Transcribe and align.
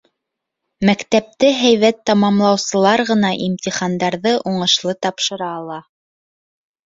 Мәктәпте 0.89 1.49
һәйбәт 1.57 1.99
тамамлаусылар 2.09 3.03
ғына 3.11 3.31
имтихандарҙы 3.49 4.33
уңышлы 4.53 4.95
тапшыра 5.07 5.51
ала 5.61 5.77